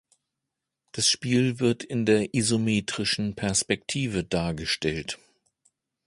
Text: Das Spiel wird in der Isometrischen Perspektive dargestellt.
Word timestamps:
Das 0.93 1.07
Spiel 1.07 1.59
wird 1.59 1.83
in 1.83 2.07
der 2.07 2.33
Isometrischen 2.33 3.35
Perspektive 3.35 4.23
dargestellt. 4.23 5.19